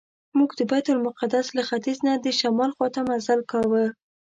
[0.37, 3.85] موږ د بیت المقدس له ختیځ نه د شمال خواته مزل کاوه.